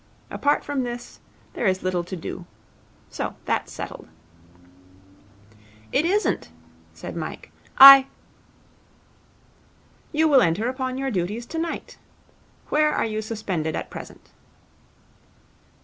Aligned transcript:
Apart 0.31 0.63
from 0.65 0.81
this, 0.81 1.19
there 1.53 1.67
is 1.67 1.83
little 1.83 2.03
to 2.05 2.15
do. 2.15 2.47
So 3.11 3.35
that's 3.45 3.71
settled.' 3.71 4.07
'It 5.91 6.03
isn't,' 6.05 6.49
said 6.91 7.15
Mike. 7.15 7.51
'I' 7.77 8.07
'You 10.11 10.27
will 10.27 10.41
enter 10.41 10.67
upon 10.69 10.97
your 10.97 11.11
duties 11.11 11.45
tonight. 11.45 11.99
Where 12.69 12.91
are 12.91 13.05
you 13.05 13.21
suspended 13.21 13.75
at 13.75 13.91
present?' 13.91 14.31